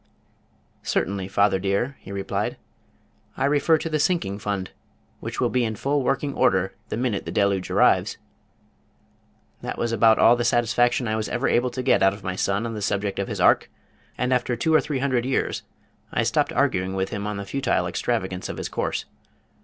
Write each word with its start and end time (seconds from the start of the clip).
"Certainly, 0.81 1.27
father 1.27 1.59
dear," 1.59 1.95
he 1.99 2.11
replied. 2.11 2.57
"I 3.37 3.45
refer 3.45 3.77
to 3.77 3.87
the 3.87 3.99
Sinking 3.99 4.39
Fund 4.39 4.71
which 5.19 5.39
will 5.39 5.51
be 5.51 5.63
in 5.63 5.75
full 5.75 6.01
working 6.01 6.33
order 6.33 6.73
the 6.89 6.97
minute 6.97 7.25
the 7.25 7.31
deluge 7.31 7.69
arrives." 7.69 8.17
This 9.61 9.75
was 9.77 9.91
about 9.91 10.17
all 10.17 10.35
the 10.35 10.43
satisfaction 10.43 11.07
I 11.07 11.15
was 11.15 11.29
ever 11.29 11.47
able 11.47 11.69
to 11.69 11.83
get 11.83 12.01
out 12.01 12.15
of 12.15 12.23
my 12.23 12.35
son 12.35 12.65
on 12.65 12.73
the 12.73 12.81
subject 12.81 13.19
of 13.19 13.27
his 13.27 13.39
Ark, 13.39 13.69
and 14.17 14.33
after 14.33 14.55
two 14.55 14.73
or 14.73 14.81
three 14.81 14.97
hundred 14.97 15.23
years 15.23 15.61
I 16.11 16.23
stopped 16.23 16.51
arguing 16.51 16.95
with 16.95 17.09
him 17.09 17.27
on 17.27 17.37
the 17.37 17.45
futile 17.45 17.85
extravagance 17.85 18.49
of 18.49 18.57
his 18.57 18.69
course. 18.69 19.05